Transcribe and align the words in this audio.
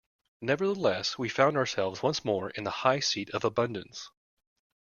Nevertheless 0.41 1.19
we 1.19 1.29
found 1.29 1.55
ourselves 1.55 2.01
once 2.01 2.25
more 2.25 2.49
in 2.49 2.63
the 2.63 2.71
high 2.71 2.99
seat 2.99 3.29
of 3.35 3.45
abundance. 3.45 4.09